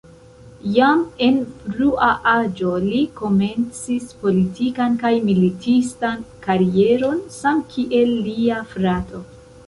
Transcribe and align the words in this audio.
Jam 0.75 1.01
en 1.25 1.35
frua 1.65 2.07
aĝo 2.29 2.71
li 2.85 3.01
komencis 3.19 4.07
politikan 4.23 4.95
kaj 5.03 5.11
militistan 5.27 6.23
karieron 6.47 7.21
samkiel 7.35 8.15
lia 8.29 8.57
frato. 8.73 9.21